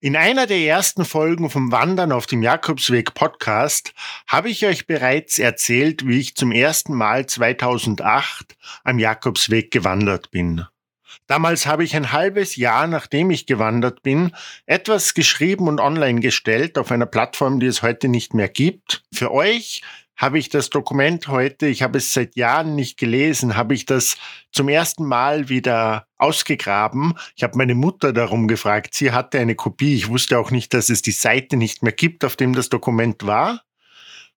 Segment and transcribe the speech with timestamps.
[0.00, 3.94] In einer der ersten Folgen vom Wandern auf dem Jakobsweg Podcast
[4.26, 10.66] habe ich euch bereits erzählt, wie ich zum ersten Mal 2008 am Jakobsweg gewandert bin.
[11.26, 14.32] Damals habe ich ein halbes Jahr, nachdem ich gewandert bin,
[14.66, 19.02] etwas geschrieben und online gestellt auf einer Plattform, die es heute nicht mehr gibt.
[19.14, 19.80] Für euch
[20.16, 24.16] habe ich das Dokument heute, ich habe es seit Jahren nicht gelesen, habe ich das
[24.50, 27.14] zum ersten Mal wieder ausgegraben.
[27.36, 29.94] Ich habe meine Mutter darum gefragt, sie hatte eine Kopie.
[29.94, 33.26] Ich wusste auch nicht, dass es die Seite nicht mehr gibt, auf dem das Dokument
[33.26, 33.62] war.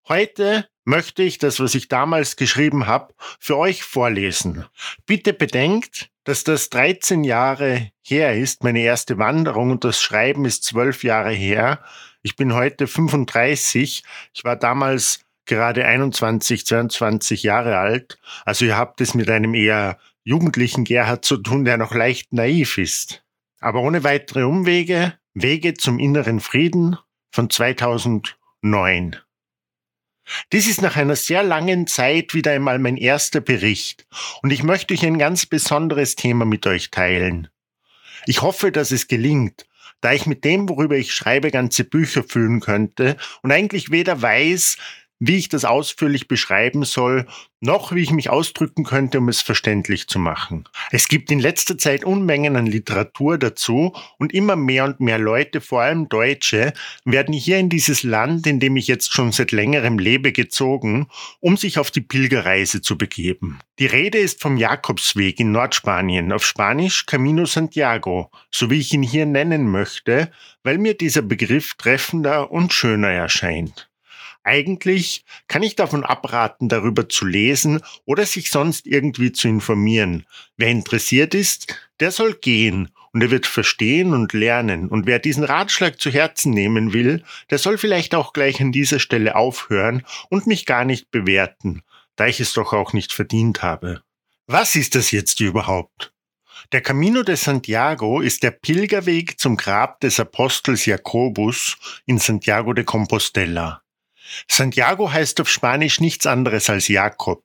[0.07, 4.66] Heute möchte ich das, was ich damals geschrieben habe, für euch vorlesen.
[5.05, 10.63] Bitte bedenkt, dass das 13 Jahre her ist, meine erste Wanderung und das Schreiben ist
[10.66, 11.84] 12 Jahre her.
[12.21, 14.04] Ich bin heute 35.
[14.34, 18.17] Ich war damals gerade 21, 22 Jahre alt.
[18.45, 22.77] Also ihr habt es mit einem eher jugendlichen Gerhard zu tun, der noch leicht naiv
[22.77, 23.26] ist.
[23.59, 26.98] Aber ohne weitere Umwege, Wege zum inneren Frieden
[27.31, 29.17] von 2009.
[30.54, 34.05] Dies ist nach einer sehr langen Zeit wieder einmal mein erster Bericht
[34.41, 37.48] und ich möchte euch ein ganz besonderes Thema mit euch teilen.
[38.26, 39.65] Ich hoffe, dass es gelingt,
[40.02, 44.77] da ich mit dem, worüber ich schreibe, ganze Bücher füllen könnte und eigentlich weder weiß,
[45.20, 47.27] wie ich das ausführlich beschreiben soll,
[47.62, 50.63] noch wie ich mich ausdrücken könnte, um es verständlich zu machen.
[50.91, 55.59] Es gibt in letzter Zeit Unmengen an Literatur dazu und immer mehr und mehr Leute,
[55.59, 59.99] vor allem Deutsche, werden hier in dieses Land, in dem ich jetzt schon seit längerem
[59.99, 61.07] lebe, gezogen,
[61.41, 63.59] um sich auf die Pilgerreise zu begeben.
[63.77, 69.03] Die Rede ist vom Jakobsweg in Nordspanien, auf Spanisch Camino Santiago, so wie ich ihn
[69.03, 70.31] hier nennen möchte,
[70.63, 73.88] weil mir dieser Begriff treffender und schöner erscheint.
[74.50, 80.25] Eigentlich kann ich davon abraten, darüber zu lesen oder sich sonst irgendwie zu informieren.
[80.58, 84.88] Wer interessiert ist, der soll gehen und er wird verstehen und lernen.
[84.88, 88.97] Und wer diesen Ratschlag zu Herzen nehmen will, der soll vielleicht auch gleich an dieser
[88.97, 91.84] Stelle aufhören und mich gar nicht bewerten,
[92.16, 94.02] da ich es doch auch nicht verdient habe.
[94.48, 96.12] Was ist das jetzt überhaupt?
[96.72, 101.78] Der Camino de Santiago ist der Pilgerweg zum Grab des Apostels Jakobus
[102.08, 103.84] in Santiago de Compostela.
[104.47, 107.44] Santiago heißt auf Spanisch nichts anderes als Jakob.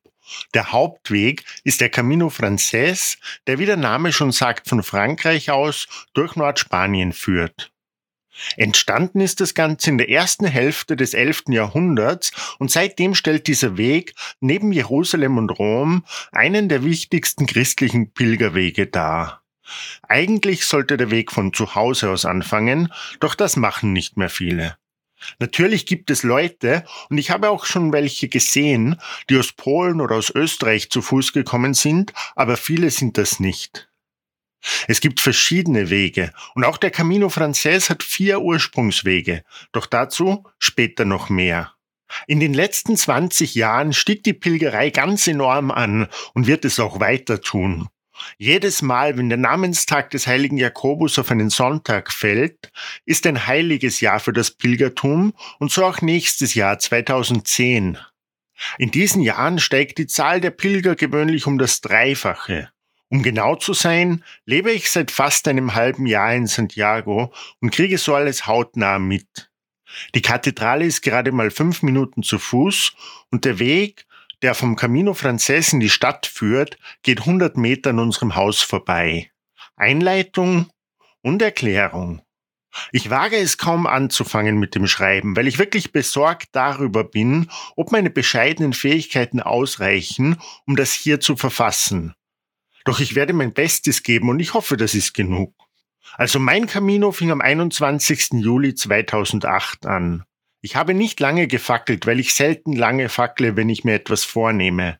[0.54, 5.86] Der Hauptweg ist der Camino Frances, der wie der Name schon sagt von Frankreich aus
[6.14, 7.70] durch Nordspanien führt.
[8.56, 11.44] Entstanden ist das Ganze in der ersten Hälfte des 11.
[11.50, 18.86] Jahrhunderts und seitdem stellt dieser Weg neben Jerusalem und Rom einen der wichtigsten christlichen Pilgerwege
[18.86, 19.42] dar.
[20.02, 24.76] Eigentlich sollte der Weg von zu Hause aus anfangen, doch das machen nicht mehr viele.
[25.38, 30.16] Natürlich gibt es Leute, und ich habe auch schon welche gesehen, die aus Polen oder
[30.16, 33.88] aus Österreich zu Fuß gekommen sind, aber viele sind das nicht.
[34.88, 41.04] Es gibt verschiedene Wege und auch der Camino Frances hat vier Ursprungswege, doch dazu später
[41.04, 41.72] noch mehr.
[42.26, 47.00] In den letzten 20 Jahren stieg die Pilgerei ganz enorm an und wird es auch
[47.00, 47.88] weiter tun.
[48.38, 52.72] Jedes Mal, wenn der Namenstag des heiligen Jakobus auf einen Sonntag fällt,
[53.04, 57.98] ist ein heiliges Jahr für das Pilgertum und so auch nächstes Jahr 2010.
[58.78, 62.70] In diesen Jahren steigt die Zahl der Pilger gewöhnlich um das Dreifache.
[63.08, 67.98] Um genau zu sein, lebe ich seit fast einem halben Jahr in Santiago und kriege
[67.98, 69.50] so alles hautnah mit.
[70.14, 72.92] Die Kathedrale ist gerade mal fünf Minuten zu Fuß
[73.30, 74.06] und der Weg
[74.44, 79.30] der vom Camino Frances in die Stadt führt, geht 100 Meter an unserem Haus vorbei.
[79.74, 80.68] Einleitung
[81.22, 82.20] und Erklärung.
[82.92, 87.90] Ich wage es kaum anzufangen mit dem Schreiben, weil ich wirklich besorgt darüber bin, ob
[87.90, 92.14] meine bescheidenen Fähigkeiten ausreichen, um das hier zu verfassen.
[92.84, 95.54] Doch ich werde mein Bestes geben und ich hoffe, das ist genug.
[96.18, 98.32] Also mein Camino fing am 21.
[98.42, 100.24] Juli 2008 an.
[100.64, 104.98] Ich habe nicht lange gefackelt, weil ich selten lange fackle, wenn ich mir etwas vornehme.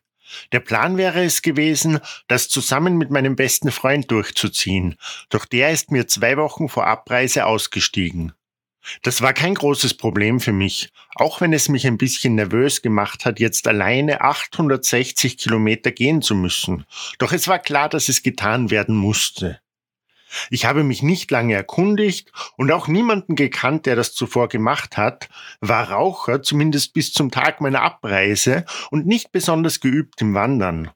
[0.51, 4.95] Der Plan wäre es gewesen, das zusammen mit meinem besten Freund durchzuziehen,
[5.29, 8.33] doch der ist mir zwei Wochen vor Abreise ausgestiegen.
[9.01, 13.25] Das war kein großes Problem für mich, auch wenn es mich ein bisschen nervös gemacht
[13.25, 16.85] hat, jetzt alleine 860 Kilometer gehen zu müssen.
[17.17, 19.59] Doch es war klar, dass es getan werden musste.
[20.49, 25.29] Ich habe mich nicht lange erkundigt und auch niemanden gekannt, der das zuvor gemacht hat,
[25.59, 30.91] war Raucher, zumindest bis zum Tag meiner Abreise und nicht besonders geübt im Wandern.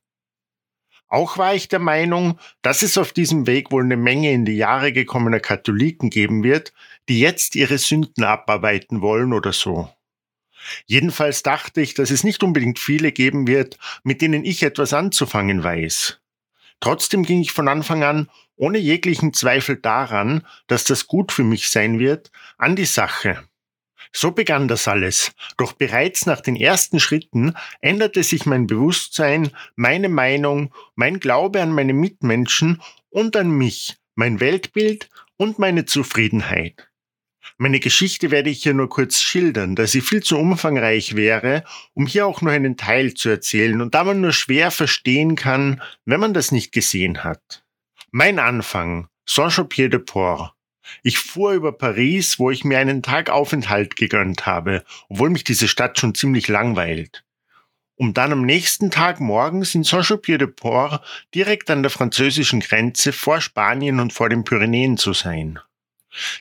[1.09, 4.57] Auch war ich der Meinung, dass es auf diesem Weg wohl eine Menge in die
[4.57, 6.71] Jahre gekommener Katholiken geben wird,
[7.09, 9.89] die jetzt ihre Sünden abarbeiten wollen oder so.
[10.85, 15.63] Jedenfalls dachte ich, dass es nicht unbedingt viele geben wird, mit denen ich etwas anzufangen
[15.63, 16.19] weiß.
[16.80, 21.69] Trotzdem ging ich von Anfang an ohne jeglichen Zweifel daran, dass das gut für mich
[21.69, 23.44] sein wird, an die Sache.
[24.11, 30.09] So begann das alles, doch bereits nach den ersten Schritten änderte sich mein Bewusstsein, meine
[30.09, 36.89] Meinung, mein Glaube an meine Mitmenschen und an mich, mein Weltbild und meine Zufriedenheit.
[37.57, 41.63] Meine Geschichte werde ich hier nur kurz schildern, da sie viel zu umfangreich wäre,
[41.94, 45.81] um hier auch nur einen Teil zu erzählen und da man nur schwer verstehen kann,
[46.06, 47.63] wenn man das nicht gesehen hat.
[48.11, 50.53] Mein Anfang, Saint-Jean-Pied-de-Port.
[51.03, 55.67] Ich fuhr über Paris, wo ich mir einen Tag Aufenthalt gegönnt habe, obwohl mich diese
[55.67, 57.23] Stadt schon ziemlich langweilt.
[57.94, 64.00] Um dann am nächsten Tag morgens in Saint-Jean-Pied-de-Port direkt an der französischen Grenze vor Spanien
[64.00, 65.59] und vor den Pyrenäen zu sein.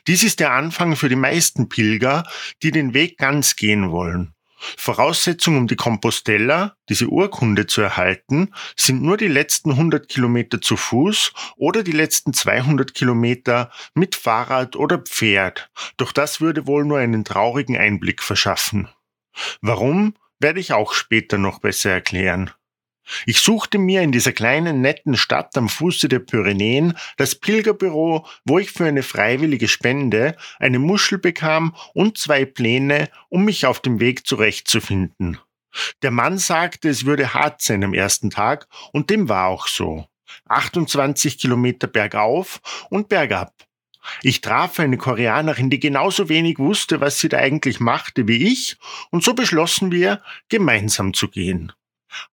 [0.07, 2.27] Dies ist der Anfang für die meisten Pilger,
[2.63, 4.33] die den Weg ganz gehen wollen.
[4.77, 10.77] Voraussetzung, um die Compostella, diese Urkunde zu erhalten, sind nur die letzten 100 Kilometer zu
[10.77, 15.69] Fuß oder die letzten 200 Kilometer mit Fahrrad oder Pferd.
[15.97, 18.89] Doch das würde wohl nur einen traurigen Einblick verschaffen.
[19.61, 22.51] Warum, werde ich auch später noch besser erklären.
[23.25, 28.59] Ich suchte mir in dieser kleinen netten Stadt am Fuße der Pyrenäen das Pilgerbüro, wo
[28.59, 33.99] ich für eine freiwillige Spende eine Muschel bekam und zwei Pläne, um mich auf dem
[33.99, 35.39] Weg zurechtzufinden.
[36.01, 40.07] Der Mann sagte, es würde hart sein am ersten Tag und dem war auch so.
[40.47, 43.53] 28 Kilometer bergauf und bergab.
[44.21, 48.77] Ich traf eine Koreanerin, die genauso wenig wusste, was sie da eigentlich machte wie ich,
[49.11, 51.73] und so beschlossen wir, gemeinsam zu gehen.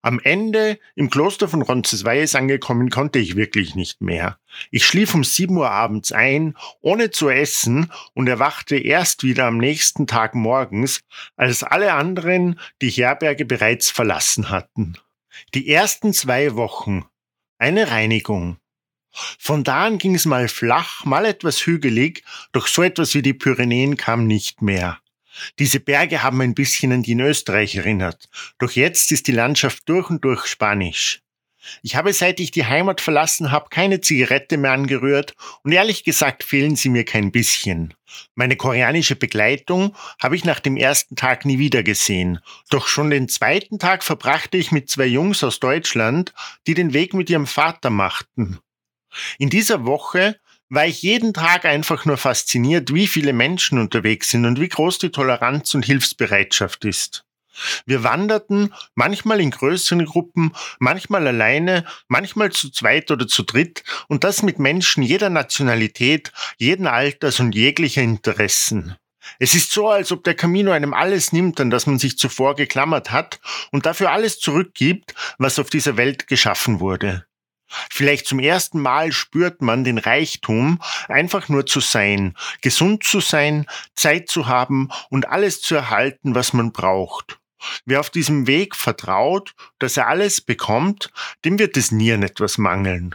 [0.03, 4.39] Am Ende im Kloster von Roncesvalles angekommen, konnte ich wirklich nicht mehr.
[4.71, 9.59] Ich schlief um sieben Uhr abends ein, ohne zu essen und erwachte erst wieder am
[9.59, 11.01] nächsten Tag morgens,
[11.37, 14.97] als alle anderen die Herberge bereits verlassen hatten.
[15.55, 17.05] Die ersten zwei Wochen.
[17.59, 18.59] Eine Reinigung.
[19.39, 22.23] Von da an ging es mal flach, mal etwas hügelig,
[22.53, 24.99] doch so etwas wie die Pyrenäen kam nicht mehr.
[25.59, 28.29] Diese Berge haben ein bisschen an die in Österreich erinnert.
[28.59, 31.21] Doch jetzt ist die Landschaft durch und durch spanisch.
[31.83, 36.45] Ich habe seit ich die Heimat verlassen habe keine Zigarette mehr angerührt und ehrlich gesagt
[36.45, 37.95] fehlen sie mir kein bisschen.
[38.35, 42.39] Meine koreanische Begleitung habe ich nach dem ersten Tag nie wieder gesehen.
[42.71, 46.33] Doch schon den zweiten Tag verbrachte ich mit zwei Jungs aus Deutschland,
[46.67, 48.59] die den Weg mit ihrem Vater machten.
[49.39, 50.39] In dieser Woche
[50.69, 54.99] war ich jeden Tag einfach nur fasziniert, wie viele Menschen unterwegs sind und wie groß
[54.99, 57.25] die Toleranz und Hilfsbereitschaft ist.
[57.87, 64.25] Wir wanderten manchmal in größeren Gruppen, manchmal alleine, manchmal zu zweit oder zu dritt und
[64.25, 68.97] das mit Menschen jeder Nationalität, jeden Alters und jeglicher Interessen.
[69.39, 72.55] Es ist so, als ob der Camino einem alles nimmt, an das man sich zuvor
[72.55, 73.41] geklammert hat
[73.73, 77.27] und dafür alles zurückgibt, was auf dieser Welt geschaffen wurde.
[77.91, 83.67] Vielleicht zum ersten Mal spürt man den Reichtum, einfach nur zu sein, gesund zu sein,
[83.95, 87.39] Zeit zu haben und alles zu erhalten, was man braucht.
[87.85, 91.11] Wer auf diesem Weg vertraut, dass er alles bekommt,
[91.45, 93.15] dem wird es nie an etwas mangeln.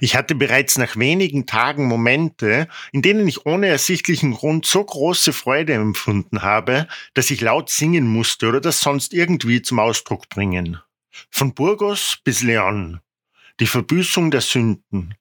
[0.00, 5.32] Ich hatte bereits nach wenigen Tagen Momente, in denen ich ohne ersichtlichen Grund so große
[5.32, 10.80] Freude empfunden habe, dass ich laut singen musste oder das sonst irgendwie zum Ausdruck bringen.
[11.30, 13.00] Von Burgos bis Leon,
[13.60, 15.14] die Verbüßung der Sünden.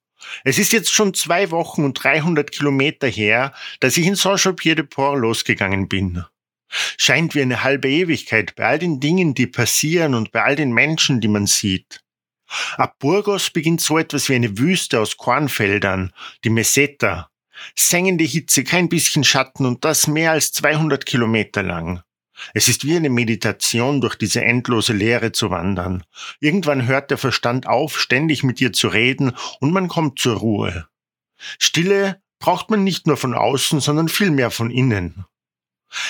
[0.44, 5.88] Es ist jetzt schon zwei Wochen und 300 Kilometer her, dass ich in Saint-Jean-Pied-de-Port losgegangen
[5.88, 6.24] bin.
[6.98, 10.74] Scheint wie eine halbe Ewigkeit bei all den Dingen, die passieren und bei all den
[10.74, 12.02] Menschen, die man sieht.
[12.78, 17.30] Ab Burgos beginnt so etwas wie eine Wüste aus Kornfeldern, die Meseta.
[17.76, 22.04] Sengende Hitze, kein bisschen Schatten und das mehr als 200 Kilometer lang.
[22.54, 26.04] Es ist wie eine Meditation, durch diese endlose Leere zu wandern.
[26.40, 30.88] Irgendwann hört der Verstand auf, ständig mit dir zu reden, und man kommt zur Ruhe.
[31.60, 35.26] Stille braucht man nicht nur von außen, sondern vielmehr von innen.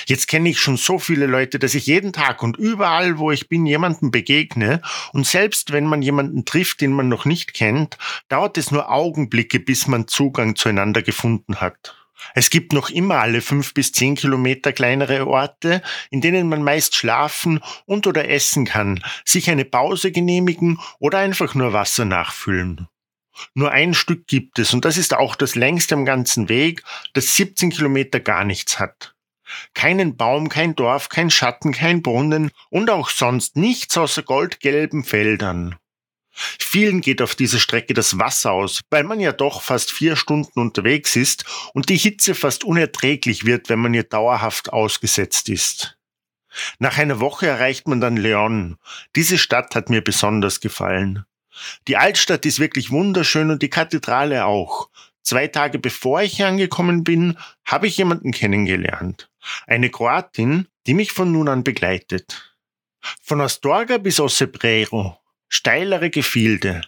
[0.07, 3.48] Jetzt kenne ich schon so viele Leute, dass ich jeden Tag und überall, wo ich
[3.48, 4.81] bin, jemanden begegne,
[5.13, 9.60] und selbst wenn man jemanden trifft, den man noch nicht kennt, dauert es nur Augenblicke,
[9.60, 11.96] bis man Zugang zueinander gefunden hat.
[12.34, 16.96] Es gibt noch immer alle fünf bis zehn Kilometer kleinere Orte, in denen man meist
[16.96, 22.88] schlafen und oder essen kann, sich eine Pause genehmigen oder einfach nur Wasser nachfüllen.
[23.54, 26.84] Nur ein Stück gibt es und das ist auch das längste am ganzen Weg,
[27.14, 29.14] das 17 Kilometer gar nichts hat.
[29.74, 35.76] Keinen Baum, kein Dorf, kein Schatten, kein Brunnen und auch sonst nichts außer goldgelben Feldern.
[36.60, 40.60] Vielen geht auf dieser Strecke das Wasser aus, weil man ja doch fast vier Stunden
[40.60, 45.98] unterwegs ist und die Hitze fast unerträglich wird, wenn man ihr dauerhaft ausgesetzt ist.
[46.79, 48.77] Nach einer Woche erreicht man dann Leon.
[49.15, 51.25] Diese Stadt hat mir besonders gefallen.
[51.88, 54.89] Die Altstadt ist wirklich wunderschön und die Kathedrale auch.
[55.24, 59.29] Zwei Tage bevor ich hier angekommen bin, habe ich jemanden kennengelernt.
[59.65, 62.56] Eine Kroatin, die mich von nun an begleitet.
[63.22, 65.17] Von Astorga bis Ossebrero.
[65.50, 66.82] Steilere Gefilde.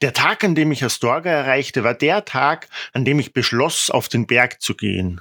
[0.00, 4.08] Der Tag, an dem ich Astorga erreichte, war der Tag, an dem ich beschloss, auf
[4.08, 5.20] den Berg zu gehen.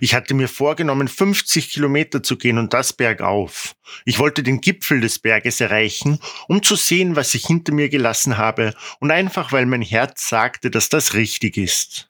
[0.00, 3.74] Ich hatte mir vorgenommen, 50 Kilometer zu gehen und das bergauf.
[4.04, 8.38] Ich wollte den Gipfel des Berges erreichen, um zu sehen, was ich hinter mir gelassen
[8.38, 12.08] habe und einfach, weil mein Herz sagte, dass das richtig ist.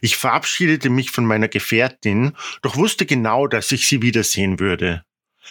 [0.00, 2.32] Ich verabschiedete mich von meiner Gefährtin,
[2.62, 5.04] doch wusste genau, dass ich sie wiedersehen würde.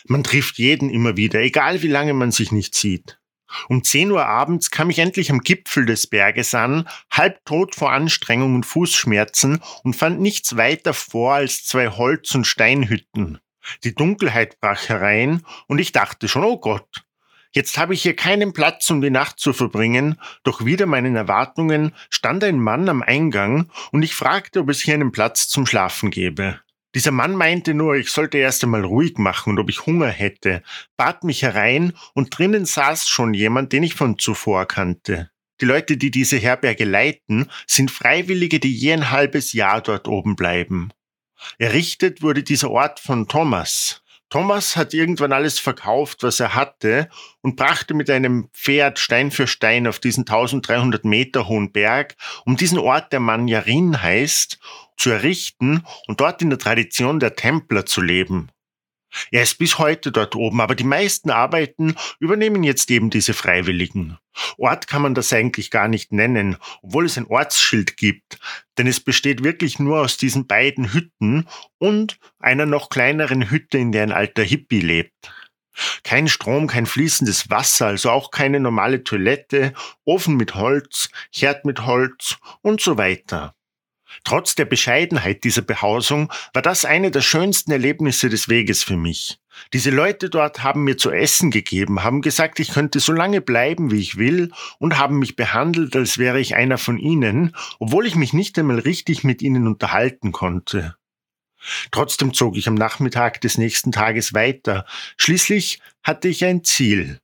[0.06, 3.20] Man trifft jeden immer wieder, egal wie lange man sich nicht sieht.
[3.70, 8.56] Um 10 Uhr abends kam ich endlich am Gipfel des Berges an, halbtot vor Anstrengung
[8.56, 13.40] und Fußschmerzen und fand nichts weiter vor als zwei Holz- und Steinhütten.
[13.84, 17.04] Die Dunkelheit brach herein und ich dachte schon, oh Gott,
[17.52, 21.94] jetzt habe ich hier keinen Platz, um die Nacht zu verbringen, doch wieder meinen Erwartungen
[22.10, 26.12] stand ein Mann am Eingang und ich fragte, ob es hier einen Platz zum Schlafen
[26.12, 26.60] gäbe.
[26.98, 30.64] Dieser Mann meinte nur, ich sollte erst einmal ruhig machen und ob ich Hunger hätte,
[30.98, 35.30] bat mich herein und drinnen saß schon jemand, den ich von zuvor kannte.
[35.62, 40.36] Die Leute, die diese Herberge leiten, sind Freiwillige, die je ein halbes Jahr dort oben
[40.36, 40.90] bleiben.
[41.60, 44.02] Errichtet wurde dieser Ort von Thomas.
[44.30, 47.10] Thomas hat irgendwann alles verkauft, was er hatte,
[47.42, 52.16] und brachte mit einem Pferd Stein für Stein auf diesen 1300 Meter hohen Berg,
[52.46, 54.60] um diesen Ort, der Manjarin heißt,
[54.98, 58.50] zu errichten und dort in der Tradition der Templer zu leben.
[59.32, 64.18] Er ist bis heute dort oben, aber die meisten Arbeiten übernehmen jetzt eben diese Freiwilligen.
[64.58, 68.40] Ort kann man das eigentlich gar nicht nennen, obwohl es ein Ortsschild gibt,
[68.78, 71.48] denn es besteht wirklich nur aus diesen beiden Hütten
[71.80, 75.32] und einer noch kleineren Hütte, in der ein alter Hippie lebt.
[76.04, 79.74] Kein Strom, kein fließendes Wasser, also auch keine normale Toilette,
[80.06, 83.54] Ofen mit Holz, Herd mit Holz und so weiter.
[84.24, 89.40] Trotz der Bescheidenheit dieser Behausung war das eine der schönsten Erlebnisse des Weges für mich.
[89.74, 93.92] Diese Leute dort haben mir zu essen gegeben, haben gesagt, ich könnte so lange bleiben,
[93.92, 98.16] wie ich will, und haben mich behandelt, als wäre ich einer von ihnen, obwohl ich
[98.16, 100.96] mich nicht einmal richtig mit ihnen unterhalten konnte.
[101.92, 104.86] Trotzdem zog ich am Nachmittag des nächsten Tages weiter.
[105.18, 107.20] Schließlich hatte ich ein Ziel.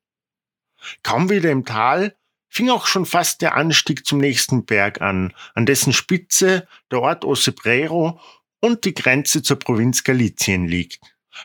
[1.03, 2.15] Kaum wieder im Tal
[2.53, 7.25] fing auch schon fast der Anstieg zum nächsten Berg an, an dessen Spitze der Ort
[7.25, 8.19] Ossebrero
[8.61, 10.99] und die Grenze zur Provinz Galizien liegt.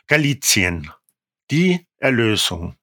[0.07, 0.91] Galizien.
[1.49, 2.75] Die Erlösung.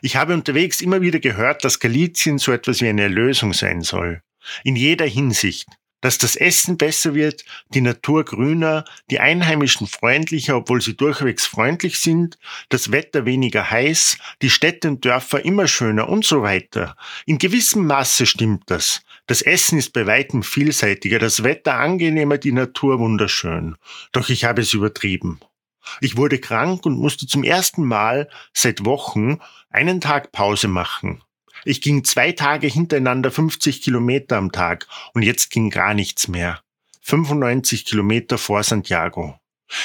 [0.00, 4.22] Ich habe unterwegs immer wieder gehört, dass Galizien so etwas wie eine Erlösung sein soll.
[4.62, 5.66] In jeder Hinsicht
[6.00, 11.98] dass das Essen besser wird, die Natur grüner, die Einheimischen freundlicher, obwohl sie durchwegs freundlich
[11.98, 12.38] sind,
[12.68, 16.96] das Wetter weniger heiß, die Städte und Dörfer immer schöner und so weiter.
[17.24, 19.02] In gewissem Maße stimmt das.
[19.26, 23.76] Das Essen ist bei weitem vielseitiger, das Wetter angenehmer, die Natur wunderschön.
[24.12, 25.40] Doch ich habe es übertrieben.
[26.00, 29.38] Ich wurde krank und musste zum ersten Mal seit Wochen
[29.70, 31.22] einen Tag Pause machen.
[31.68, 36.60] Ich ging zwei Tage hintereinander 50 Kilometer am Tag und jetzt ging gar nichts mehr.
[37.00, 39.36] 95 Kilometer vor Santiago.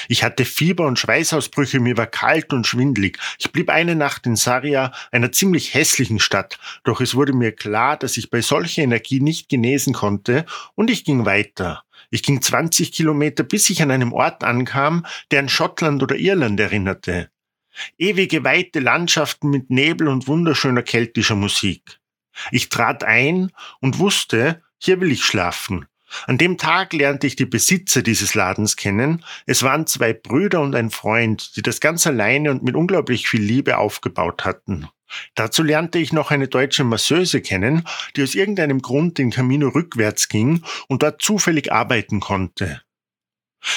[0.08, 3.18] Ich hatte Fieber und Schweißausbrüche, mir war kalt und schwindlig.
[3.40, 7.98] Ich blieb eine Nacht in Saria, einer ziemlich hässlichen Stadt, doch es wurde mir klar,
[7.98, 10.46] dass ich bei solcher Energie nicht genesen konnte
[10.76, 11.84] und ich ging weiter.
[12.12, 16.60] Ich ging 20 Kilometer, bis ich an einem Ort ankam, der an Schottland oder Irland
[16.60, 17.32] erinnerte.
[17.98, 22.00] Ewige weite Landschaften mit Nebel und wunderschöner keltischer Musik.
[22.52, 25.86] Ich trat ein und wusste, hier will ich schlafen.
[26.28, 29.24] An dem Tag lernte ich die Besitzer dieses Ladens kennen.
[29.46, 33.42] Es waren zwei Brüder und ein Freund, die das ganz alleine und mit unglaublich viel
[33.42, 34.88] Liebe aufgebaut hatten.
[35.36, 37.84] Dazu lernte ich noch eine deutsche Masseuse kennen,
[38.16, 42.82] die aus irgendeinem Grund den Camino rückwärts ging und dort zufällig arbeiten konnte.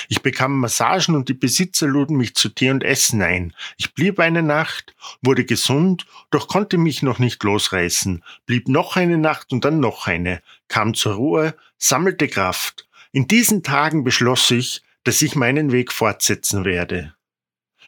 [0.09, 3.55] Ich bekam Massagen und die Besitzer luden mich zu Tee und Essen ein.
[3.77, 9.19] Ich blieb eine Nacht, wurde gesund, doch konnte mich noch nicht losreißen, blieb noch eine
[9.19, 12.89] Nacht und dann noch eine, kam zur Ruhe, sammelte Kraft.
[13.13, 17.15] In diesen Tagen beschloss ich, dass ich meinen Weg fortsetzen werde.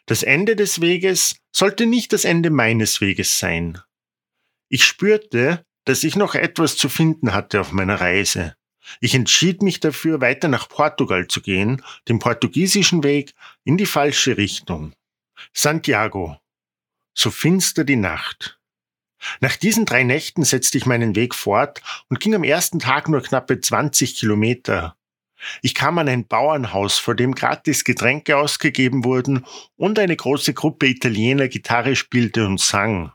[0.05, 3.79] Das Ende des Weges sollte nicht das Ende meines Weges sein.
[4.69, 8.55] Ich spürte, dass ich noch etwas zu finden hatte auf meiner Reise.
[9.01, 14.37] Ich entschied mich dafür, weiter nach Portugal zu gehen, den portugiesischen Weg in die falsche
[14.37, 14.93] Richtung.
[15.53, 16.37] Santiago.
[17.13, 18.59] So finster die Nacht.
[19.39, 23.21] Nach diesen drei Nächten setzte ich meinen Weg fort und ging am ersten Tag nur
[23.21, 24.95] knappe 20 Kilometer.
[25.61, 30.87] Ich kam an ein Bauernhaus, vor dem gratis Getränke ausgegeben wurden und eine große Gruppe
[30.87, 33.11] Italiener Gitarre spielte und sang.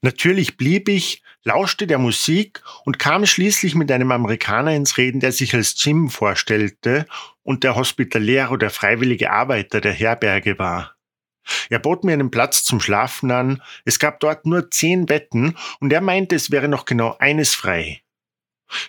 [0.00, 5.32] Natürlich blieb ich, lauschte der Musik und kam schließlich mit einem Amerikaner ins Reden, der
[5.32, 7.06] sich als Jim vorstellte
[7.42, 10.94] und der Hospitalär oder freiwillige Arbeiter der Herberge war.
[11.68, 15.92] Er bot mir einen Platz zum Schlafen an, es gab dort nur zehn Betten und
[15.92, 18.00] er meinte, es wäre noch genau eines frei.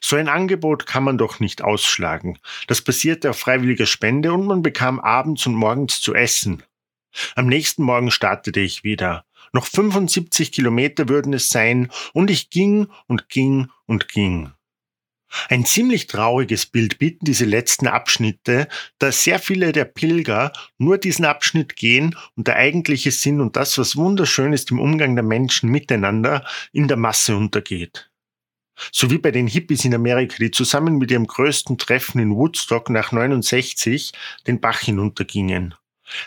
[0.01, 2.39] So ein Angebot kann man doch nicht ausschlagen.
[2.67, 6.63] Das basierte auf freiwilliger Spende und man bekam abends und morgens zu essen.
[7.35, 9.25] Am nächsten Morgen startete ich wieder.
[9.55, 14.51] Noch 75 Kilometer würden es sein und ich ging und ging und ging.
[15.47, 18.67] Ein ziemlich trauriges Bild bieten diese letzten Abschnitte,
[18.99, 23.77] da sehr viele der Pilger nur diesen Abschnitt gehen und der eigentliche Sinn und das,
[23.77, 28.11] was wunderschön ist im Umgang der Menschen miteinander, in der Masse untergeht.
[28.91, 32.89] So wie bei den Hippies in Amerika, die zusammen mit ihrem größten Treffen in Woodstock
[32.89, 34.11] nach 69
[34.47, 35.75] den Bach hinuntergingen.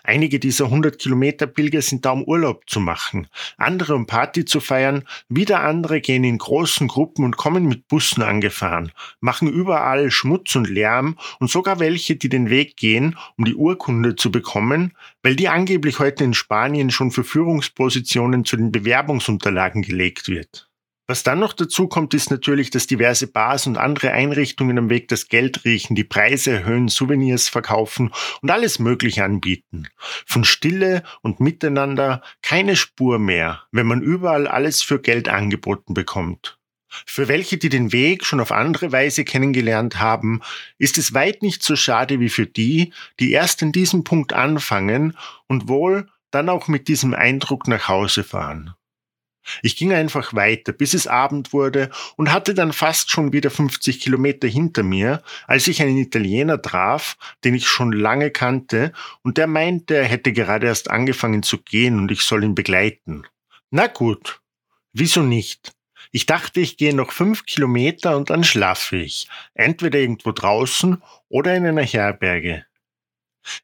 [0.03, 4.61] Einige dieser 100 Kilometer Pilger sind da, um Urlaub zu machen, andere um Party zu
[4.61, 10.55] feiern, wieder andere gehen in großen Gruppen und kommen mit Bussen angefahren, machen überall Schmutz
[10.57, 15.37] und Lärm und sogar welche, die den Weg gehen, um die Urkunde zu bekommen, weil
[15.37, 20.68] die angeblich heute in Spanien schon für Führungspositionen zu den Bewerbungsunterlagen gelegt wird.
[21.11, 25.09] Was dann noch dazu kommt, ist natürlich, dass diverse Bars und andere Einrichtungen am Weg
[25.09, 28.13] das Geld riechen, die Preise erhöhen, Souvenirs verkaufen
[28.43, 29.89] und alles Mögliche anbieten.
[30.27, 36.59] Von Stille und Miteinander keine Spur mehr, wenn man überall alles für Geld angeboten bekommt.
[37.07, 40.43] Für welche, die den Weg schon auf andere Weise kennengelernt haben,
[40.77, 45.17] ist es weit nicht so schade wie für die, die erst in diesem Punkt anfangen
[45.47, 48.75] und wohl dann auch mit diesem Eindruck nach Hause fahren.
[49.63, 54.01] Ich ging einfach weiter, bis es Abend wurde und hatte dann fast schon wieder 50
[54.01, 59.47] Kilometer hinter mir, als ich einen Italiener traf, den ich schon lange kannte, und der
[59.47, 63.25] meinte, er hätte gerade erst angefangen zu gehen und ich soll ihn begleiten.
[63.71, 64.41] Na gut,
[64.93, 65.73] wieso nicht?
[66.11, 71.55] Ich dachte, ich gehe noch fünf Kilometer und dann schlafe ich, entweder irgendwo draußen oder
[71.55, 72.65] in einer Herberge.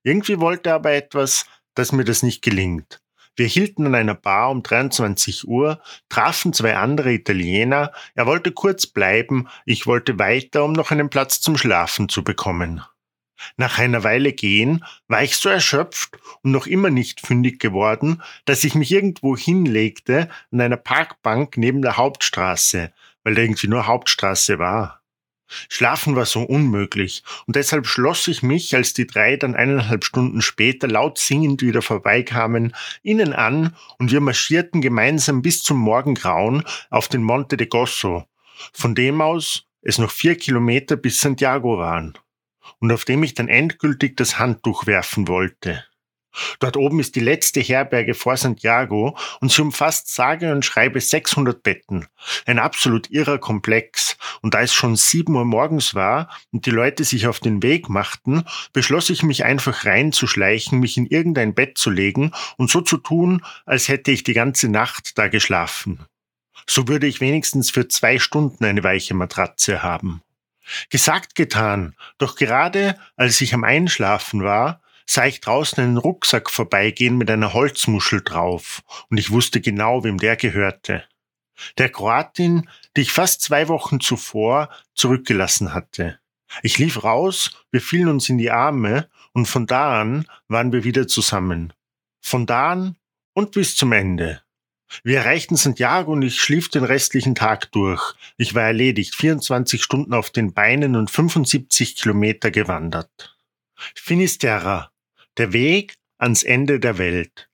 [0.02, 3.00] Irgendwie wollte er aber etwas, dass mir das nicht gelingt.
[3.36, 8.86] Wir hielten an einer Bar um 23 Uhr, trafen zwei andere Italiener, er wollte kurz
[8.86, 12.82] bleiben, ich wollte weiter, um noch einen Platz zum Schlafen zu bekommen.
[13.56, 18.64] Nach einer Weile gehen war ich so erschöpft und noch immer nicht fündig geworden, dass
[18.64, 22.92] ich mich irgendwo hinlegte an einer Parkbank neben der Hauptstraße,
[23.22, 25.03] weil da irgendwie nur Hauptstraße war.
[25.68, 30.42] Schlafen war so unmöglich, und deshalb schloss ich mich, als die drei dann eineinhalb Stunden
[30.42, 37.08] später laut singend wieder vorbeikamen, ihnen an, und wir marschierten gemeinsam bis zum Morgengrauen auf
[37.08, 38.24] den Monte de Gosso,
[38.72, 42.18] von dem aus es noch vier Kilometer bis Santiago waren,
[42.78, 45.84] und auf dem ich dann endgültig das Handtuch werfen wollte.
[46.58, 51.62] Dort oben ist die letzte Herberge vor Santiago und sie umfasst sage und schreibe 600
[51.62, 52.06] Betten.
[52.46, 54.16] Ein absolut irrer Komplex.
[54.42, 57.88] Und da es schon 7 Uhr morgens war und die Leute sich auf den Weg
[57.88, 62.96] machten, beschloss ich mich einfach reinzuschleichen, mich in irgendein Bett zu legen und so zu
[62.96, 66.04] tun, als hätte ich die ganze Nacht da geschlafen.
[66.66, 70.22] So würde ich wenigstens für zwei Stunden eine weiche Matratze haben.
[70.88, 71.94] Gesagt, getan.
[72.18, 77.52] Doch gerade als ich am Einschlafen war, sah ich draußen einen Rucksack vorbeigehen mit einer
[77.52, 81.04] Holzmuschel drauf, und ich wusste genau, wem der gehörte.
[81.78, 86.18] Der Kroatin, die ich fast zwei Wochen zuvor zurückgelassen hatte.
[86.62, 90.84] Ich lief raus, wir fielen uns in die Arme, und von da an waren wir
[90.84, 91.72] wieder zusammen.
[92.20, 92.96] Von da an
[93.34, 94.42] und bis zum Ende.
[95.02, 98.14] Wir erreichten Santiago und ich schlief den restlichen Tag durch.
[98.36, 103.36] Ich war erledigt, 24 Stunden auf den Beinen und 75 Kilometer gewandert.
[103.96, 104.92] Finisterra,
[105.38, 107.48] der Weg ans Ende der Welt.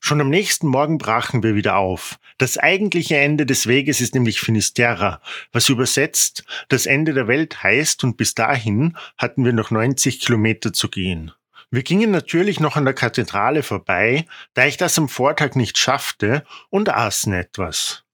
[0.00, 2.18] Schon am nächsten Morgen brachen wir wieder auf.
[2.38, 5.20] Das eigentliche Ende des Weges ist nämlich Finisterra,
[5.52, 10.72] was übersetzt das Ende der Welt heißt und bis dahin hatten wir noch 90 Kilometer
[10.72, 11.32] zu gehen.
[11.70, 16.44] Wir gingen natürlich noch an der Kathedrale vorbei, da ich das am Vortag nicht schaffte,
[16.68, 18.04] und aßen etwas.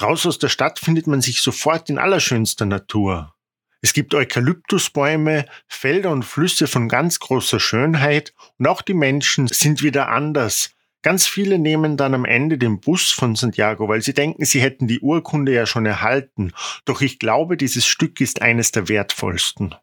[0.00, 3.35] Raus aus der Stadt findet man sich sofort in allerschönster Natur.
[3.82, 9.82] Es gibt Eukalyptusbäume, Felder und Flüsse von ganz großer Schönheit und auch die Menschen sind
[9.82, 10.70] wieder anders.
[11.02, 14.88] Ganz viele nehmen dann am Ende den Bus von Santiago, weil sie denken, sie hätten
[14.88, 16.52] die Urkunde ja schon erhalten.
[16.84, 19.74] Doch ich glaube, dieses Stück ist eines der wertvollsten.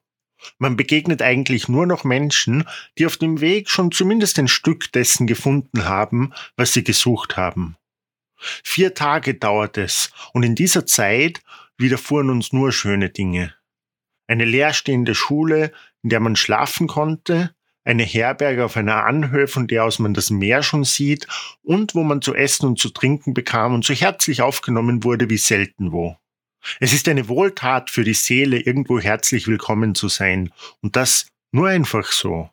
[0.57, 2.65] Man begegnet eigentlich nur noch Menschen,
[2.97, 7.77] die auf dem Weg schon zumindest ein Stück dessen gefunden haben, was sie gesucht haben.
[8.65, 11.41] Vier Tage dauert es, und in dieser Zeit
[11.77, 13.53] widerfuhren uns nur schöne Dinge
[14.27, 15.71] eine leerstehende Schule,
[16.03, 17.53] in der man schlafen konnte,
[17.85, 21.27] eine Herberge auf einer Anhöhe, von der aus man das Meer schon sieht
[21.63, 25.37] und wo man zu essen und zu trinken bekam und so herzlich aufgenommen wurde wie
[25.37, 26.15] selten wo.
[26.79, 31.67] Es ist eine Wohltat für die Seele, irgendwo herzlich willkommen zu sein und das nur
[31.67, 32.49] einfach so.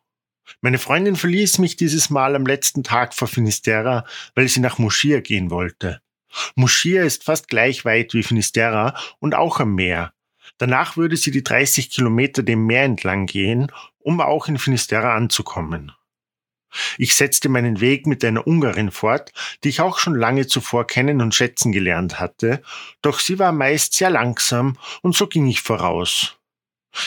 [0.62, 4.04] Meine Freundin verließ mich dieses Mal am letzten Tag vor Finisterra,
[4.34, 6.00] weil sie nach Moschia gehen wollte.
[6.56, 10.12] Moschia ist fast gleich weit wie Finisterra und auch am Meer.
[10.58, 15.92] Danach würde sie die 30 Kilometer dem Meer entlang gehen, um auch in Finisterra anzukommen.
[16.98, 19.32] Ich setzte meinen Weg mit einer Ungarin fort,
[19.64, 22.62] die ich auch schon lange zuvor kennen und schätzen gelernt hatte,
[23.02, 26.36] doch sie war meist sehr langsam und so ging ich voraus.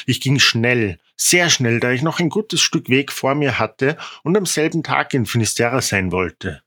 [0.06, 3.98] Ich ging schnell, sehr schnell, da ich noch ein gutes Stück Weg vor mir hatte
[4.24, 6.63] und am selben Tag in Finisterra sein wollte.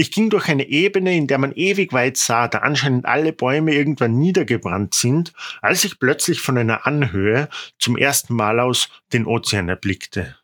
[0.00, 3.74] Ich ging durch eine Ebene, in der man ewig weit sah, da anscheinend alle Bäume
[3.74, 9.68] irgendwann niedergebrannt sind, als ich plötzlich von einer Anhöhe zum ersten Mal aus den Ozean
[9.68, 10.38] erblickte.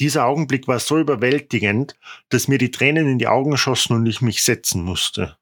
[0.00, 1.98] Dieser Augenblick war so überwältigend,
[2.30, 5.36] dass mir die Tränen in die Augen schossen und ich mich setzen musste.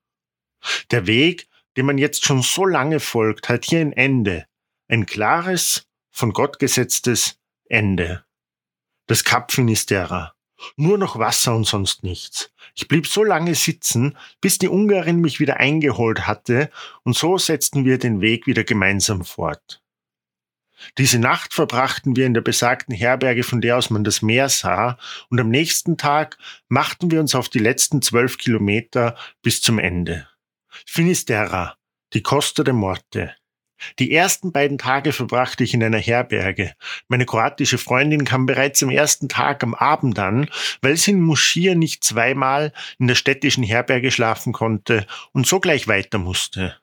[0.90, 4.46] Der Weg, dem man jetzt schon so lange folgt, hat hier ein Ende,
[4.88, 7.38] ein klares, von Gott gesetztes
[7.68, 8.24] Ende.
[9.06, 10.34] Das Kap Finisterra.
[10.76, 12.52] Nur noch Wasser und sonst nichts.
[12.74, 16.70] Ich blieb so lange sitzen, bis die Ungarin mich wieder eingeholt hatte,
[17.02, 19.82] und so setzten wir den Weg wieder gemeinsam fort.
[20.98, 24.98] Diese Nacht verbrachten wir in der besagten Herberge, von der aus man das Meer sah,
[25.28, 30.26] und am nächsten Tag machten wir uns auf die letzten zwölf Kilometer bis zum Ende.
[30.86, 31.76] Finisterra,
[32.14, 33.34] die Costa de Morte.
[33.98, 36.72] Die ersten beiden Tage verbrachte ich in einer Herberge.
[37.08, 40.48] Meine kroatische Freundin kam bereits am ersten Tag am Abend an,
[40.82, 45.88] weil sie in Muschir nicht zweimal in der städtischen Herberge schlafen konnte und so gleich
[45.88, 46.76] weiter musste.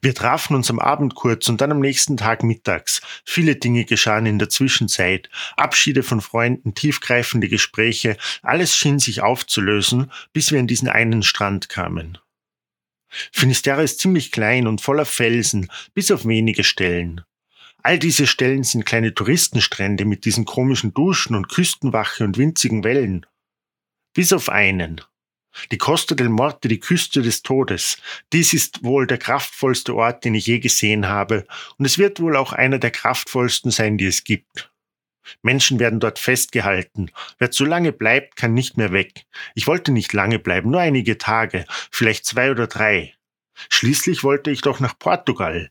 [0.00, 3.02] Wir trafen uns am Abend kurz und dann am nächsten Tag mittags.
[3.24, 5.28] Viele Dinge geschahen in der Zwischenzeit.
[5.56, 11.68] Abschiede von Freunden, tiefgreifende Gespräche, alles schien sich aufzulösen, bis wir an diesen einen Strand
[11.68, 12.18] kamen.
[13.32, 17.22] Finisterre ist ziemlich klein und voller Felsen, bis auf wenige Stellen.
[17.82, 23.26] All diese Stellen sind kleine Touristenstrände mit diesen komischen Duschen und Küstenwache und winzigen Wellen.
[24.14, 25.00] Bis auf einen.
[25.70, 27.98] Die Costa del Morte, die Küste des Todes.
[28.32, 31.46] Dies ist wohl der kraftvollste Ort, den ich je gesehen habe,
[31.76, 34.71] und es wird wohl auch einer der kraftvollsten sein, die es gibt.
[35.42, 37.10] Menschen werden dort festgehalten.
[37.38, 39.24] Wer zu lange bleibt, kann nicht mehr weg.
[39.54, 43.14] Ich wollte nicht lange bleiben, nur einige Tage, vielleicht zwei oder drei.
[43.68, 45.70] Schließlich wollte ich doch nach Portugal.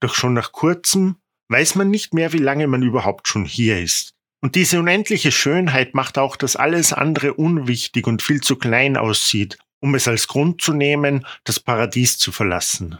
[0.00, 1.16] Doch schon nach kurzem
[1.48, 4.14] weiß man nicht mehr, wie lange man überhaupt schon hier ist.
[4.40, 9.58] Und diese unendliche Schönheit macht auch, dass alles andere unwichtig und viel zu klein aussieht,
[9.80, 12.98] um es als Grund zu nehmen, das Paradies zu verlassen.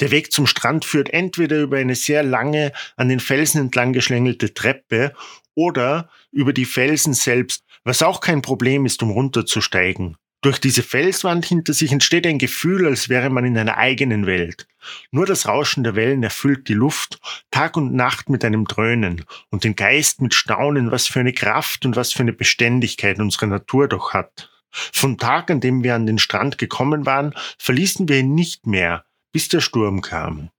[0.00, 4.54] Der Weg zum Strand führt entweder über eine sehr lange, an den Felsen entlang geschlängelte
[4.54, 5.12] Treppe
[5.54, 10.16] oder über die Felsen selbst, was auch kein Problem ist, um runterzusteigen.
[10.40, 14.68] Durch diese Felswand hinter sich entsteht ein Gefühl, als wäre man in einer eigenen Welt.
[15.10, 17.18] Nur das Rauschen der Wellen erfüllt die Luft,
[17.50, 21.84] Tag und Nacht mit einem Dröhnen und den Geist mit Staunen, was für eine Kraft
[21.84, 24.48] und was für eine Beständigkeit unsere Natur doch hat.
[24.70, 29.04] Vom Tag, an dem wir an den Strand gekommen waren, verließen wir ihn nicht mehr,
[29.32, 30.50] bis der Sturm kam.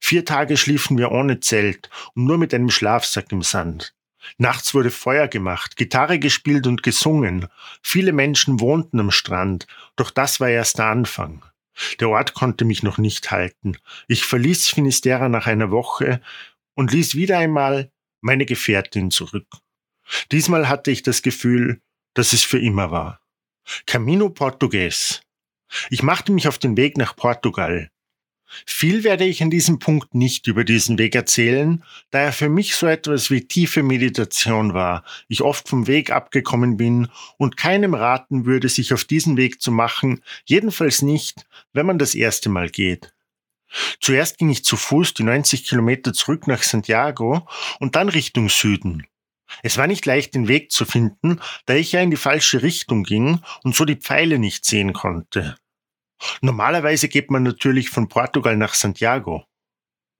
[0.00, 3.94] Vier Tage schliefen wir ohne Zelt und nur mit einem Schlafsack im Sand.
[4.36, 7.48] Nachts wurde Feuer gemacht, Gitarre gespielt und gesungen.
[7.82, 11.44] Viele Menschen wohnten am Strand, doch das war erst der Anfang.
[12.00, 13.76] Der Ort konnte mich noch nicht halten.
[14.08, 16.20] Ich verließ Finisterra nach einer Woche
[16.74, 19.46] und ließ wieder einmal meine Gefährtin zurück.
[20.32, 21.80] Diesmal hatte ich das Gefühl,
[22.14, 23.20] dass es für immer war.
[23.86, 25.20] Camino Portugues.
[25.90, 27.90] Ich machte mich auf den Weg nach Portugal.
[28.66, 32.74] Viel werde ich an diesem Punkt nicht über diesen Weg erzählen, da er für mich
[32.74, 38.46] so etwas wie tiefe Meditation war, ich oft vom Weg abgekommen bin und keinem raten
[38.46, 43.12] würde, sich auf diesen Weg zu machen, jedenfalls nicht, wenn man das erste Mal geht.
[44.00, 47.46] Zuerst ging ich zu Fuß die 90 Kilometer zurück nach Santiago
[47.80, 49.06] und dann Richtung Süden.
[49.62, 53.04] Es war nicht leicht, den Weg zu finden, da ich ja in die falsche Richtung
[53.04, 55.56] ging und so die Pfeile nicht sehen konnte.
[56.40, 59.44] Normalerweise geht man natürlich von Portugal nach Santiago.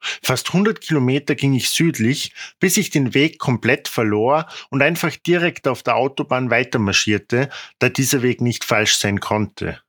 [0.01, 5.67] Fast 100 Kilometer ging ich südlich, bis ich den Weg komplett verlor und einfach direkt
[5.67, 9.81] auf der Autobahn weitermarschierte, da dieser Weg nicht falsch sein konnte.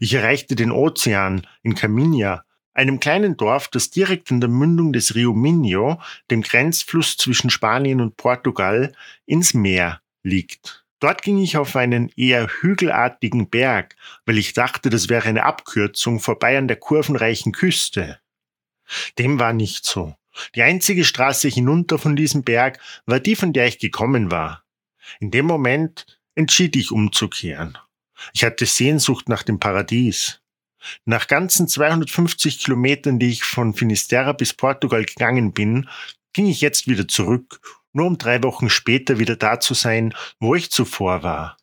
[0.00, 5.14] Ich erreichte den Ozean in Caminia, einem kleinen Dorf, das direkt an der Mündung des
[5.14, 8.94] Rio Minho, dem Grenzfluss zwischen Spanien und Portugal,
[9.26, 10.85] ins Meer liegt.
[10.98, 16.20] Dort ging ich auf einen eher hügelartigen Berg, weil ich dachte, das wäre eine Abkürzung
[16.20, 18.18] vorbei an der kurvenreichen Küste.
[19.18, 20.14] Dem war nicht so.
[20.54, 24.64] Die einzige Straße hinunter von diesem Berg war die, von der ich gekommen war.
[25.20, 27.78] In dem Moment entschied ich umzukehren.
[28.32, 30.40] Ich hatte Sehnsucht nach dem Paradies.
[31.04, 35.88] Nach ganzen 250 Kilometern, die ich von Finisterra bis Portugal gegangen bin,
[36.32, 37.60] ging ich jetzt wieder zurück,
[37.96, 41.56] nur um drei Wochen später wieder da zu sein, wo ich zuvor war.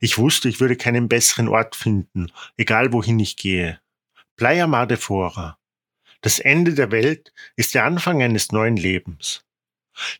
[0.00, 3.80] Ich wusste, ich würde keinen besseren Ort finden, egal wohin ich gehe.
[4.36, 5.58] Playa Mar de Fora.
[6.20, 9.44] Das Ende der Welt ist der Anfang eines neuen Lebens.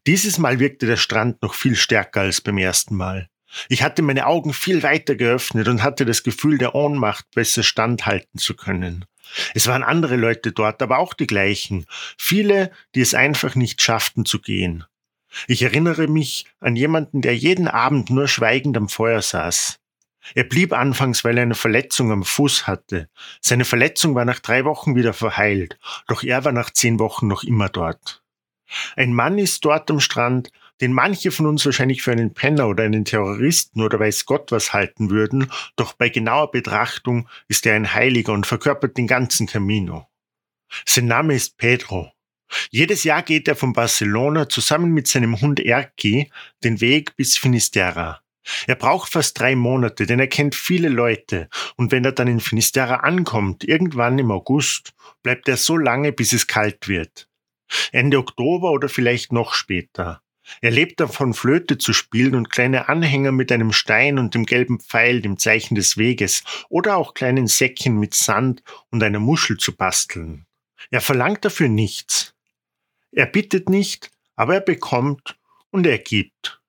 [0.06, 3.28] Dieses Mal wirkte der Strand noch viel stärker als beim ersten Mal.
[3.68, 8.38] Ich hatte meine Augen viel weiter geöffnet und hatte das Gefühl der Ohnmacht besser standhalten
[8.38, 9.04] zu können.
[9.54, 11.86] Es waren andere Leute dort, aber auch die gleichen.
[12.18, 14.84] Viele, die es einfach nicht schafften zu gehen.
[15.46, 19.78] Ich erinnere mich an jemanden, der jeden Abend nur schweigend am Feuer saß.
[20.34, 23.08] Er blieb anfangs, weil er eine Verletzung am Fuß hatte.
[23.40, 27.44] Seine Verletzung war nach drei Wochen wieder verheilt, doch er war nach zehn Wochen noch
[27.44, 28.22] immer dort.
[28.96, 32.84] Ein Mann ist dort am Strand, den manche von uns wahrscheinlich für einen Penner oder
[32.84, 37.94] einen Terroristen oder weiß Gott was halten würden, doch bei genauer Betrachtung ist er ein
[37.94, 40.08] Heiliger und verkörpert den ganzen Camino.
[40.84, 42.12] Sein Name ist Pedro.
[42.70, 46.30] Jedes Jahr geht er von Barcelona zusammen mit seinem Hund Erki
[46.62, 48.20] den Weg bis Finisterra.
[48.66, 52.40] Er braucht fast drei Monate, denn er kennt viele Leute, und wenn er dann in
[52.40, 57.28] Finisterra ankommt, irgendwann im August, bleibt er so lange, bis es kalt wird.
[57.90, 60.22] Ende Oktober oder vielleicht noch später.
[60.60, 64.78] Er lebt davon, Flöte zu spielen und kleine Anhänger mit einem Stein und dem gelben
[64.78, 69.74] Pfeil, dem Zeichen des Weges, oder auch kleinen Säckchen mit Sand und einer Muschel zu
[69.74, 70.46] basteln.
[70.92, 72.35] Er verlangt dafür nichts.
[73.16, 75.38] Er bittet nicht, aber er bekommt
[75.70, 76.60] und er gibt.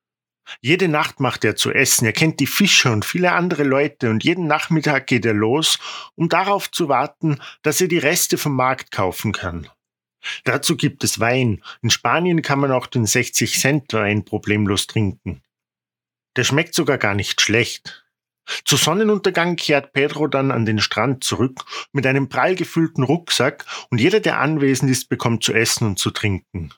[0.62, 4.24] Jede Nacht macht er zu essen, er kennt die Fischer und viele andere Leute und
[4.24, 5.78] jeden Nachmittag geht er los,
[6.16, 9.68] um darauf zu warten, dass er die Reste vom Markt kaufen kann.
[10.46, 11.62] Dazu gibt es Wein.
[11.82, 15.44] In Spanien kann man auch den 60 Cent Wein problemlos trinken.
[16.38, 18.07] Der schmeckt sogar gar nicht schlecht.
[18.66, 24.00] Zu Sonnenuntergang kehrt Pedro dann an den Strand zurück mit einem prall gefüllten Rucksack und
[24.00, 26.72] jeder, der anwesend ist, bekommt zu essen und zu trinken.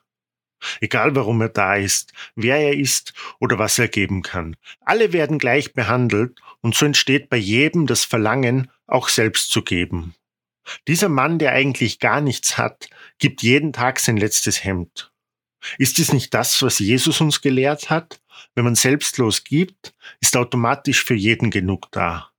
[0.82, 4.56] Egal warum er da ist, wer er ist oder was er geben kann.
[4.82, 10.16] Alle werden gleich behandelt und so entsteht bei jedem das Verlangen, auch selbst zu geben.
[10.88, 15.12] Dieser Mann, der eigentlich gar nichts hat, gibt jeden Tag sein letztes Hemd.
[15.78, 18.20] Ist es nicht das, was Jesus uns gelehrt hat?
[18.60, 22.32] Wenn man selbstlos gibt, ist automatisch für jeden genug da.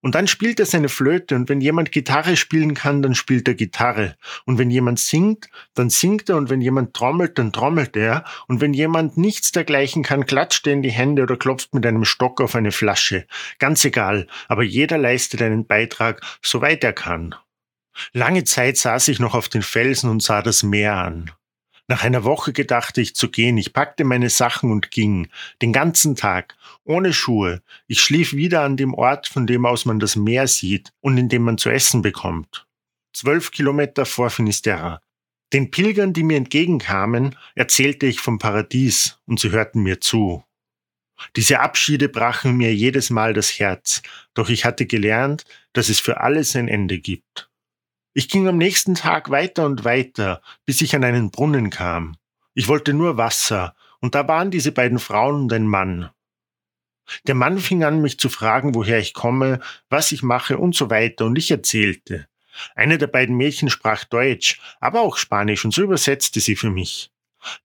[0.00, 3.52] Und dann spielt er seine Flöte und wenn jemand Gitarre spielen kann, dann spielt er
[3.52, 4.16] Gitarre.
[4.46, 8.24] Und wenn jemand singt, dann singt er und wenn jemand trommelt, dann trommelt er.
[8.48, 12.06] Und wenn jemand nichts dergleichen kann, klatscht er in die Hände oder klopft mit einem
[12.06, 13.26] Stock auf eine Flasche.
[13.58, 17.34] Ganz egal, aber jeder leistet einen Beitrag, soweit er kann.
[18.14, 21.30] Lange Zeit saß ich noch auf den Felsen und sah das Meer an.
[21.90, 23.58] Nach einer Woche gedachte ich zu gehen.
[23.58, 25.26] Ich packte meine Sachen und ging.
[25.60, 26.56] Den ganzen Tag.
[26.84, 27.62] Ohne Schuhe.
[27.88, 31.28] Ich schlief wieder an dem Ort, von dem aus man das Meer sieht und in
[31.28, 32.68] dem man zu essen bekommt.
[33.12, 35.02] Zwölf Kilometer vor Finisterra.
[35.52, 40.44] Den Pilgern, die mir entgegenkamen, erzählte ich vom Paradies und sie hörten mir zu.
[41.34, 44.02] Diese Abschiede brachen mir jedes Mal das Herz,
[44.34, 47.49] doch ich hatte gelernt, dass es für alles ein Ende gibt.
[48.12, 52.16] Ich ging am nächsten Tag weiter und weiter, bis ich an einen Brunnen kam.
[52.54, 56.10] Ich wollte nur Wasser, und da waren diese beiden Frauen und ein Mann.
[57.28, 60.90] Der Mann fing an, mich zu fragen, woher ich komme, was ich mache und so
[60.90, 62.26] weiter, und ich erzählte.
[62.74, 67.12] Eine der beiden Mädchen sprach Deutsch, aber auch Spanisch, und so übersetzte sie für mich.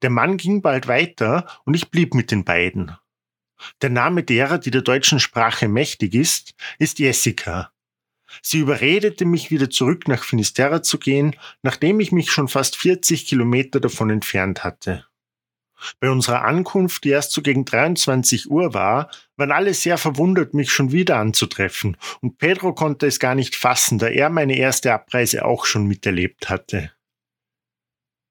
[0.03, 2.95] Der Mann ging bald weiter, und ich blieb mit den beiden.
[3.81, 7.71] Der Name derer, die der deutschen Sprache mächtig ist, ist Jessica.
[8.41, 13.25] Sie überredete mich wieder zurück nach Finisterra zu gehen, nachdem ich mich schon fast 40
[13.25, 15.05] Kilometer davon entfernt hatte.
[15.99, 20.71] Bei unserer Ankunft, die erst so gegen 23 Uhr war, waren alle sehr verwundert, mich
[20.71, 25.45] schon wieder anzutreffen, und Pedro konnte es gar nicht fassen, da er meine erste Abreise
[25.45, 26.91] auch schon miterlebt hatte.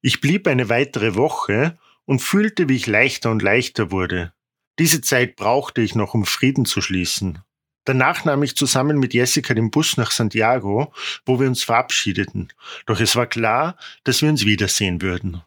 [0.00, 4.32] Ich blieb eine weitere Woche und fühlte, wie ich leichter und leichter wurde.
[4.78, 7.42] Diese Zeit brauchte ich noch, um Frieden zu schließen.
[7.84, 10.92] Danach nahm ich zusammen mit Jessica den Bus nach Santiago,
[11.26, 12.52] wo wir uns verabschiedeten.
[12.86, 15.42] Doch es war klar, dass wir uns wiedersehen würden.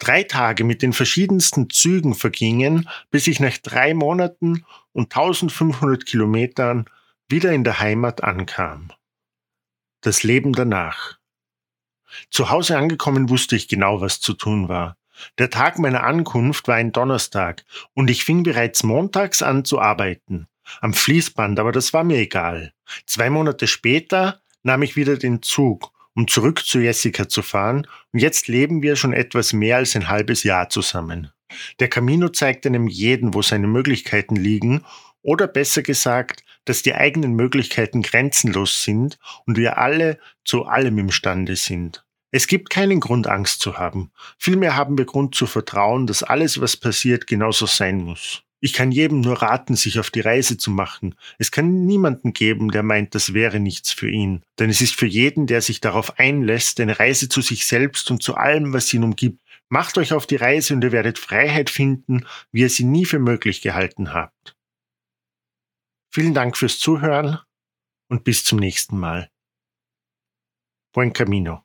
[0.00, 6.86] Drei Tage mit den verschiedensten Zügen vergingen, bis ich nach drei Monaten und 1500 Kilometern
[7.28, 8.90] wieder in der Heimat ankam.
[10.00, 11.18] Das Leben danach.
[12.30, 14.96] Zu Hause angekommen wusste ich genau, was zu tun war.
[15.38, 17.64] Der Tag meiner Ankunft war ein Donnerstag
[17.94, 20.48] und ich fing bereits montags an zu arbeiten
[20.80, 22.72] am Fließband, aber das war mir egal.
[23.06, 28.20] Zwei Monate später nahm ich wieder den Zug um zurück zu Jessica zu fahren, und
[28.20, 31.30] jetzt leben wir schon etwas mehr als ein halbes Jahr zusammen.
[31.80, 34.84] Der Camino zeigt einem jeden, wo seine Möglichkeiten liegen,
[35.22, 41.56] oder besser gesagt, dass die eigenen Möglichkeiten grenzenlos sind und wir alle zu allem imstande
[41.56, 42.04] sind.
[42.30, 44.10] Es gibt keinen Grund, Angst zu haben.
[44.38, 48.43] Vielmehr haben wir Grund zu vertrauen, dass alles, was passiert, genauso sein muss.
[48.64, 51.16] Ich kann jedem nur raten, sich auf die Reise zu machen.
[51.36, 54.42] Es kann niemanden geben, der meint, das wäre nichts für ihn.
[54.58, 58.22] Denn es ist für jeden, der sich darauf einlässt, eine Reise zu sich selbst und
[58.22, 59.42] zu allem, was ihn umgibt.
[59.68, 63.18] Macht euch auf die Reise und ihr werdet Freiheit finden, wie ihr sie nie für
[63.18, 64.56] möglich gehalten habt.
[66.10, 67.40] Vielen Dank fürs Zuhören
[68.08, 69.30] und bis zum nächsten Mal.
[70.94, 71.63] Buen Camino.